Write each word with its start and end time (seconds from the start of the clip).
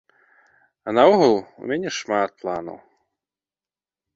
А 0.91 0.93
наогул, 0.99 1.35
у 1.63 1.71
мяне 1.73 1.89
шмат 1.99 2.29
планаў. 2.45 2.77